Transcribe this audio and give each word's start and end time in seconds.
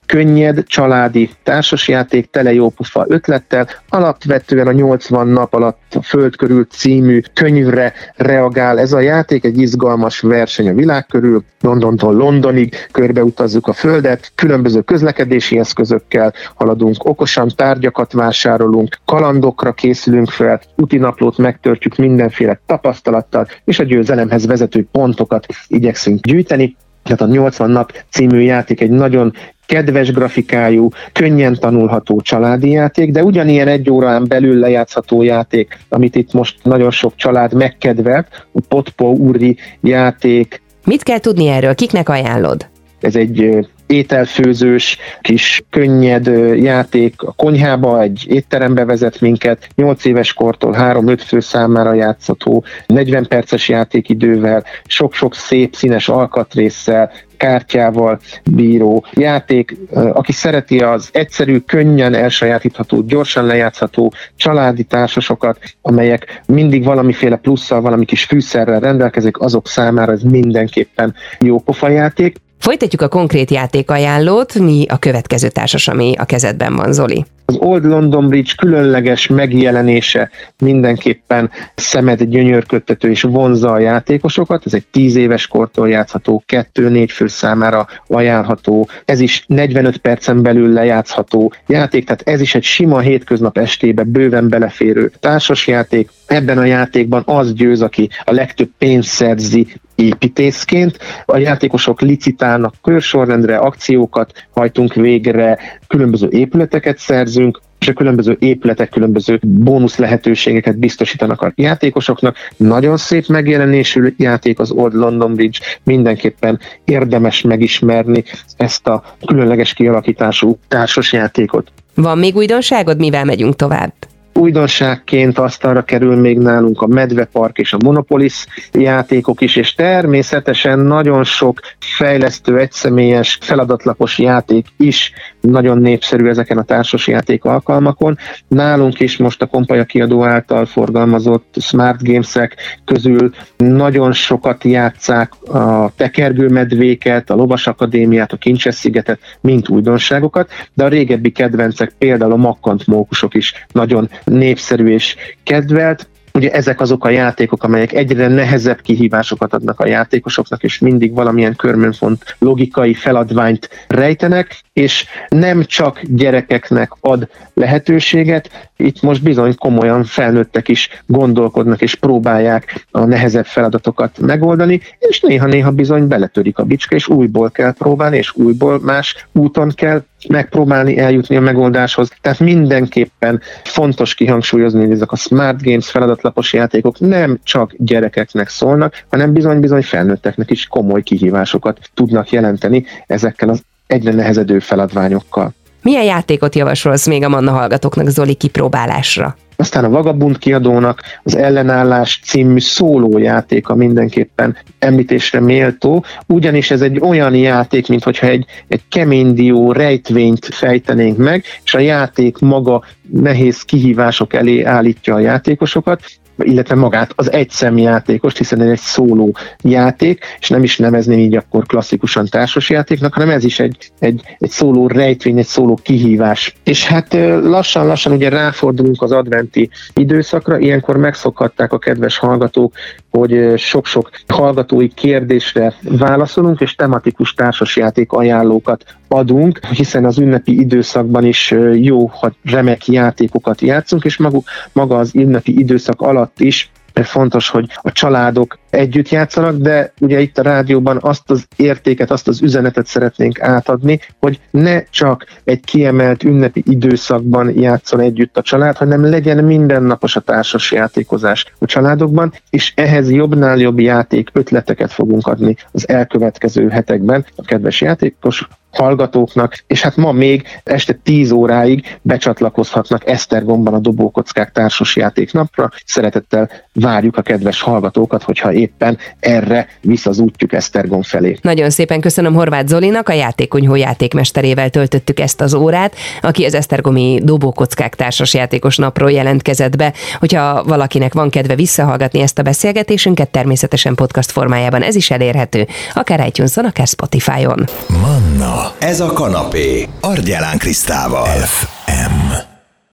könnyed, 0.07 0.63
családi 0.67 1.31
társasjáték, 1.43 2.31
tele 2.31 2.53
jópofa 2.53 3.05
ötlettel, 3.09 3.69
alapvetően 3.89 4.67
a 4.67 4.73
80 4.73 5.27
nap 5.27 5.55
alatt 5.55 5.95
a 5.95 6.03
Föld 6.03 6.37
körül 6.37 6.67
című 6.71 7.21
könyvre 7.33 7.93
reagál 8.17 8.79
ez 8.79 8.93
a 8.93 9.01
játék, 9.01 9.45
egy 9.45 9.59
izgalmas 9.59 10.21
verseny 10.21 10.69
a 10.69 10.75
világ 10.75 11.07
körül, 11.07 11.45
Londontól 11.61 12.15
Londonig 12.15 12.75
körbeutazzuk 12.93 13.67
a 13.67 13.73
Földet, 13.73 14.33
különböző 14.35 14.81
közlekedési 14.81 15.59
eszközökkel 15.59 16.33
haladunk, 16.55 17.05
okosan 17.05 17.49
tárgyakat 17.57 18.13
vásárolunk, 18.13 18.99
kalandokra 19.05 19.73
készülünk 19.73 20.31
fel, 20.31 20.61
utinaplót 20.77 21.39
megtörtjük 21.39 21.97
mindenféle 21.97 22.61
tapasztalattal, 22.67 23.47
és 23.65 23.79
a 23.79 23.85
győzelemhez 23.85 24.47
vezető 24.47 24.87
pontokat 24.93 25.47
igyekszünk 25.67 26.21
gyűjteni. 26.21 26.77
Tehát 27.03 27.21
a 27.21 27.27
80 27.27 27.71
nap 27.71 27.93
című 28.11 28.41
játék 28.41 28.81
egy 28.81 28.91
nagyon 28.91 29.33
kedves 29.67 30.13
grafikájú, 30.13 30.89
könnyen 31.13 31.55
tanulható 31.55 32.21
családi 32.21 32.71
játék, 32.71 33.11
de 33.11 33.23
ugyanilyen 33.23 33.69
egy 33.69 33.91
órán 33.91 34.25
belül 34.29 34.59
lejátszható 34.59 35.23
játék, 35.23 35.79
amit 35.89 36.17
itt 36.17 36.33
most 36.33 36.57
nagyon 36.63 36.91
sok 36.91 37.13
család 37.17 37.55
megkedvelt, 37.55 38.47
a 38.53 38.61
Potpo 38.69 39.07
Uri 39.07 39.57
játék. 39.81 40.63
Mit 40.85 41.03
kell 41.03 41.19
tudni 41.19 41.49
erről? 41.49 41.75
Kiknek 41.75 42.09
ajánlod? 42.09 42.67
Ez 43.01 43.17
egy 43.17 43.67
ételfőzős, 43.87 44.99
kis 45.21 45.65
könnyed 45.71 46.27
játék 46.63 47.23
a 47.23 47.33
konyhába, 47.33 48.03
egy 48.03 48.25
étterembe 48.29 48.85
vezet 48.85 49.21
minket, 49.21 49.69
8 49.75 50.05
éves 50.05 50.33
kortól 50.33 50.75
3-5 50.79 51.21
fő 51.27 51.41
számára 51.41 51.93
játszható, 51.93 52.65
40 52.87 53.27
perces 53.29 53.69
játékidővel, 53.69 54.65
sok-sok 54.87 55.35
szép 55.35 55.75
színes 55.75 56.09
alkatrészsel, 56.09 57.11
kártyával 57.37 58.21
bíró 58.51 59.05
játék. 59.13 59.77
Aki 59.93 60.33
szereti 60.33 60.79
az 60.79 61.09
egyszerű, 61.13 61.59
könnyen 61.59 62.15
elsajátítható, 62.15 63.03
gyorsan 63.03 63.47
lejátszható 63.47 64.13
családi 64.37 64.83
társasokat, 64.83 65.59
amelyek 65.83 66.43
mindig 66.47 66.85
valamiféle 66.85 67.37
plusszal, 67.37 67.81
valami 67.81 68.05
kis 68.05 68.25
fűszerrel 68.25 68.81
rendelkezik, 68.81 69.41
azok 69.41 69.69
számára 69.69 70.13
ez 70.13 70.23
mindenképpen 70.23 71.15
jó 71.41 71.59
pofa 71.59 71.89
játék. 71.89 72.37
Folytatjuk 72.59 73.03
a 73.03 73.09
konkrét 73.09 73.51
játékajánlót, 73.51 74.55
mi 74.55 74.87
a 74.89 74.99
következő 74.99 75.49
társas, 75.49 75.89
ami 75.89 76.15
a 76.19 76.25
kezedben 76.25 76.77
van, 76.77 76.93
Zoli? 76.93 77.25
Az 77.47 77.57
Old 77.57 77.85
London 77.85 78.29
Bridge 78.29 78.53
különleges 78.57 79.27
megjelenése 79.27 80.31
mindenképpen 80.59 81.51
szemed 81.75 82.23
gyönyörködtető 82.23 83.11
és 83.11 83.23
vonza 83.23 83.73
a 83.73 83.79
játékosokat. 83.79 84.67
Ez 84.67 84.75
egy 84.75 84.87
10 84.91 85.17
éves 85.17 85.47
kortól 85.47 85.89
játszható, 85.89 86.43
2-4 86.47 87.09
fő 87.13 87.27
számára 87.27 87.87
ajánlható. 88.07 88.89
Ez 89.05 89.21
is 89.21 89.45
45 89.47 89.97
percen 89.97 90.43
belül 90.43 90.73
lejátszható 90.73 91.53
játék, 91.67 92.05
tehát 92.05 92.23
ez 92.25 92.41
is 92.41 92.55
egy 92.55 92.63
sima 92.63 92.99
hétköznap 92.99 93.59
estébe 93.59 94.03
bőven 94.03 94.49
beleférő 94.49 95.13
társasjáték. 95.21 96.11
Ebben 96.27 96.59
a 96.59 96.65
játékban 96.65 97.23
az 97.27 97.53
győz, 97.53 97.83
aki 97.83 98.09
a 98.25 98.33
legtöbb 98.33 98.71
pénzt 98.79 99.09
szerzi 99.09 99.67
építészként. 99.95 100.99
A 101.25 101.37
játékosok 101.37 102.01
licitálnak 102.01 102.75
körsorrendre, 102.83 103.57
akciókat 103.57 104.47
hajtunk 104.51 104.95
végre, 104.95 105.59
különböző 105.87 106.29
épületeket 106.31 106.99
szerzünk, 106.99 107.61
és 107.85 107.91
a 107.91 107.93
különböző 107.93 108.37
épületek 108.41 108.89
különböző 108.89 109.41
bónusz 109.43 109.97
lehetőségeket 109.97 110.79
biztosítanak 110.79 111.43
a 111.43 111.53
játékosoknak. 111.55 112.37
Nagyon 112.57 112.97
szép 112.97 113.27
megjelenésű 113.27 114.15
játék 114.17 114.59
az 114.59 114.71
Old 114.71 114.95
London 114.95 115.35
Bridge, 115.35 115.59
mindenképpen 115.83 116.61
érdemes 116.85 117.41
megismerni 117.41 118.25
ezt 118.57 118.87
a 118.87 119.05
különleges 119.27 119.73
kialakítású 119.73 120.59
társasjátékot. 120.69 121.73
Van 121.95 122.19
még 122.19 122.37
újdonságod, 122.37 122.99
mivel 122.99 123.25
megyünk 123.25 123.57
tovább? 123.57 123.93
Újdonságként 124.35 125.39
asztalra 125.39 125.83
kerül 125.83 126.17
még 126.17 126.39
nálunk 126.39 126.83
a 126.83 126.87
Medvepark 126.87 127.59
és 127.59 127.73
a 127.73 127.79
Monopolis 127.85 128.47
játékok 128.73 129.41
is, 129.41 129.57
és 129.57 129.75
természetesen 129.75 130.79
nagyon 130.79 131.25
sok 131.25 131.61
fejlesztő, 131.97 132.59
egyszemélyes, 132.59 133.39
feladatlapos 133.41 134.19
játék 134.19 134.67
is 134.77 135.13
nagyon 135.41 135.79
népszerű 135.79 136.29
ezeken 136.29 136.59
a 136.59 136.63
társas 136.63 137.07
játék 137.07 137.45
alkalmakon. 137.45 138.19
Nálunk 138.49 139.01
is 139.01 139.17
most 139.17 139.43
a 139.43 139.47
Kompaya 139.47 139.85
kiadó 139.85 140.25
által 140.25 140.67
forgalmazott 140.67 141.55
Smart 141.61 142.03
Games-ek 142.03 142.57
közül 142.85 143.35
nagyon 143.57 144.13
sokat 144.13 144.65
játszák 144.65 145.33
a 145.43 145.91
tekergőmedvéket, 145.97 147.31
a 147.31 147.35
Lovas 147.35 147.67
Akadémiát, 147.67 148.33
a 148.33 148.37
Kincses 148.37 148.75
szigetet, 148.75 149.21
mint 149.41 149.69
újdonságokat, 149.69 150.51
de 150.75 150.85
a 150.85 150.89
régebbi 150.89 151.31
kedvencek, 151.31 151.93
például 151.99 152.33
a 152.33 152.37
Makkant 152.37 152.87
mókusok 152.87 153.35
is 153.35 153.67
nagyon 153.73 154.11
népszerű 154.25 154.89
és 154.89 155.17
kedvelt. 155.43 156.09
Ugye 156.39 156.51
ezek 156.51 156.81
azok 156.81 157.05
a 157.05 157.09
játékok, 157.09 157.63
amelyek 157.63 157.93
egyre 157.93 158.29
nehezebb 158.29 158.81
kihívásokat 158.81 159.55
adnak 159.55 159.81
a 159.81 159.87
játékosoknak, 159.87 160.63
és 160.63 160.79
mindig 160.79 161.15
valamilyen 161.15 161.57
körmönfont 161.57 162.37
logikai 162.39 162.95
feladványt 162.95 163.69
rejtenek, 163.89 164.63
és 164.73 165.07
nem 165.29 165.65
csak 165.65 166.01
gyerekeknek 166.03 166.93
ad 167.01 167.29
lehetőséget, 167.55 168.71
itt 168.77 169.03
most 169.03 169.23
bizony 169.23 169.55
komolyan 169.55 170.05
felnőttek 170.05 170.69
is 170.69 170.89
gondolkodnak 171.07 171.81
és 171.81 171.95
próbálják 171.95 172.87
a 172.91 173.05
nehezebb 173.05 173.47
feladatokat 173.47 174.19
megoldani, 174.19 174.81
és 174.99 175.21
néha-néha 175.21 175.71
bizony 175.71 176.09
beletörik 176.09 176.59
a 176.59 176.65
bicska, 176.65 176.95
és 176.95 177.09
újból 177.09 177.51
kell 177.51 177.73
próbálni, 177.73 178.17
és 178.17 178.37
újból 178.37 178.81
más 178.81 179.27
úton 179.33 179.73
kell 179.75 180.03
megpróbálni 180.29 180.99
eljutni 180.99 181.37
a 181.37 181.41
megoldáshoz. 181.41 182.11
Tehát 182.21 182.39
mindenképpen 182.39 183.41
fontos 183.65 184.15
kihangsúlyozni, 184.15 184.81
hogy 184.81 184.91
ezek 184.91 185.13
a 185.13 185.17
smart 185.17 185.63
games, 185.63 185.91
feladatlapos 186.25 186.53
játékok 186.53 186.99
nem 187.01 187.39
csak 187.43 187.75
gyerekeknek 187.77 188.49
szólnak, 188.49 189.05
hanem 189.11 189.33
bizony-bizony 189.33 189.83
felnőtteknek 189.83 190.51
is 190.51 190.67
komoly 190.67 191.03
kihívásokat 191.03 191.91
tudnak 191.95 192.31
jelenteni 192.31 192.85
ezekkel 193.07 193.49
az 193.49 193.63
egyre 193.87 194.13
nehezedő 194.13 194.59
feladványokkal. 194.59 195.53
Milyen 195.85 196.05
játékot 196.05 196.55
javasolsz 196.55 197.07
még 197.07 197.25
a 197.25 197.29
Manna 197.29 197.51
hallgatóknak 197.51 198.09
Zoli 198.09 198.35
kipróbálásra? 198.35 199.37
Aztán 199.57 199.85
a 199.85 199.91
Vagabund 199.91 200.39
kiadónak 200.39 201.03
az 201.23 201.37
Ellenállás 201.37 202.21
című 202.25 202.59
szólójátéka 202.59 203.75
mindenképpen 203.75 204.57
említésre 204.79 205.41
méltó, 205.41 206.05
ugyanis 206.27 206.71
ez 206.71 206.81
egy 206.81 207.01
olyan 207.01 207.35
játék, 207.35 207.89
mint 207.89 208.05
hogyha 208.05 208.27
egy, 208.27 208.47
egy 208.69 208.81
kemény 208.89 209.35
dió 209.35 209.73
rejtvényt 209.73 210.45
fejtenénk 210.45 211.17
meg, 211.17 211.45
és 211.65 211.75
a 211.75 211.79
játék 211.79 212.39
maga 212.39 212.85
nehéz 213.13 213.63
kihívások 213.63 214.35
elé 214.35 214.63
állítja 214.63 215.15
a 215.15 215.19
játékosokat, 215.19 216.01
illetve 216.39 216.75
magát 216.75 217.13
az 217.17 217.33
egy 217.33 217.51
játékost, 217.75 218.39
hiszen 218.39 218.61
ez 218.61 218.69
egy 218.69 218.79
szóló 218.79 219.37
játék, 219.63 220.25
és 220.41 220.49
nem 220.49 220.63
is 220.63 220.77
nevezném 220.77 221.19
így 221.19 221.37
akkor 221.37 221.67
klasszikusan 221.67 222.27
társas 222.27 222.71
játéknak, 222.71 223.15
hanem 223.15 223.31
ez 223.31 223.45
is 223.45 223.61
egy, 223.61 223.93
egy, 223.99 224.23
egy 224.39 224.51
szóló 224.51 224.87
rejtvény, 224.87 225.39
egy 225.39 225.47
szóló 225.47 225.79
kihívás. 225.83 226.55
És 226.65 226.87
hát 226.87 227.15
lassan-lassan 227.43 228.13
ugye 228.13 228.29
ráfordulunk 228.29 229.03
az 229.03 229.13
adventi 229.13 229.71
időszakra, 229.95 230.59
ilyenkor 230.59 230.97
megszokhatták 230.97 231.73
a 231.73 231.79
kedves 231.79 232.19
hallgatók, 232.19 232.73
hogy 233.19 233.59
sok-sok 233.59 234.11
hallgatói 234.29 234.89
kérdésre 234.89 235.75
válaszolunk, 235.83 236.61
és 236.61 236.75
tematikus 236.75 237.35
társasjáték 237.35 238.13
ajánlókat 238.13 238.85
adunk, 239.09 239.67
hiszen 239.67 240.05
az 240.05 240.19
ünnepi 240.19 240.61
időszakban 240.61 241.25
is 241.25 241.55
jó, 241.75 242.07
ha 242.07 242.33
remek 242.45 242.87
játékokat 242.87 243.61
játszunk, 243.61 244.05
és 244.05 244.17
maguk, 244.17 244.45
maga 244.73 244.97
az 244.99 245.15
ünnepi 245.15 245.59
időszak 245.59 246.01
alatt 246.01 246.41
is 246.41 246.71
mert 246.95 247.09
fontos, 247.09 247.49
hogy 247.49 247.71
a 247.83 247.93
családok 247.93 248.59
együtt 248.71 249.09
játszanak, 249.09 249.57
de 249.57 249.93
ugye 250.01 250.21
itt 250.21 250.39
a 250.39 250.43
rádióban 250.43 250.99
azt 251.01 251.31
az 251.31 251.47
értéket, 251.57 252.11
azt 252.11 252.29
az 252.29 252.43
üzenetet 252.43 252.87
szeretnénk 252.87 253.41
átadni, 253.41 254.01
hogy 254.21 254.41
ne 254.51 254.83
csak 254.83 255.27
egy 255.45 255.61
kiemelt 255.61 256.25
ünnepi 256.25 256.63
időszakban 256.67 257.61
játszon 257.61 258.01
együtt 258.01 258.37
a 258.37 258.43
család, 258.43 258.77
hanem 258.77 259.05
legyen 259.05 259.45
mindennapos 259.45 260.17
a 260.17 260.21
társas 260.21 260.73
játékozás 260.73 261.53
a 261.59 261.67
családokban, 261.67 262.33
és 262.51 262.73
ehhez 262.77 263.11
jobbnál 263.11 263.59
jobb 263.59 263.81
játék 263.81 264.31
ötleteket 264.33 264.93
fogunk 264.93 265.27
adni 265.27 265.57
az 265.73 265.89
elkövetkező 265.89 266.69
hetekben. 266.69 267.27
A 267.37 267.43
kedves 267.43 267.81
játékos 267.81 268.49
hallgatóknak, 268.75 269.65
és 269.67 269.83
hát 269.83 269.97
ma 269.97 270.13
még 270.13 270.43
este 270.65 270.93
10 270.93 271.31
óráig 271.31 271.99
becsatlakozhatnak 272.03 273.09
Esztergomban 273.09 273.75
a 273.75 273.79
Dobókockák 273.79 274.53
társas 274.53 274.97
játéknapra. 274.97 275.71
Szeretettel 275.87 276.51
várjuk 276.73 277.17
a 277.17 277.23
kedves 277.23 277.61
hallgatókat, 277.61 278.23
hogyha 278.23 278.53
éppen 278.53 278.99
erre 279.21 279.69
visz 279.81 280.07
az 280.07 280.19
útjuk 280.19 280.53
Esztergom 280.53 281.03
felé. 281.03 281.39
Nagyon 281.43 281.71
szépen 281.71 282.01
köszönöm 282.01 282.35
Horváth 282.35 282.67
Zolinak, 282.67 283.09
a 283.09 283.13
játékonyhó 283.13 283.75
játékmesterével 283.75 284.71
töltöttük 284.71 285.21
ezt 285.21 285.41
az 285.41 285.55
órát, 285.55 285.95
aki 286.23 286.45
az 286.45 286.55
Esztergomi 286.55 287.21
Dobókockák 287.23 287.95
társas 287.95 288.35
játékos 288.35 288.77
napról 288.77 289.11
jelentkezett 289.11 289.77
be. 289.77 289.93
Hogyha 290.19 290.65
valakinek 290.65 291.15
van 291.15 291.31
kedve 291.31 291.55
visszahallgatni 291.55 292.21
ezt 292.21 292.39
a 292.39 292.43
beszélgetésünket, 292.43 293.31
természetesen 293.31 293.95
podcast 293.95 294.31
formájában 294.31 294.83
ez 294.83 294.95
is 294.95 295.11
elérhető, 295.11 295.67
akár 295.95 296.27
iTunes-on, 296.27 296.65
akár 296.65 296.87
Spotify-on. 296.87 297.65
Manna, 297.89 298.64
ez 298.79 299.01
a 299.01 299.13
kanapé. 299.13 299.89
Argyelán 300.01 300.59
Krisztával. 300.59 301.27
FM. 301.27 302.54